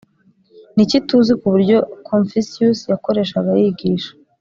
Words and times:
ni 0.75 0.81
iki 0.85 0.97
tuzi 1.07 1.33
ku 1.39 1.47
buryo 1.53 1.77
confucius 2.09 2.79
yakoreshaga 2.91 3.51
yigisha? 3.61 4.11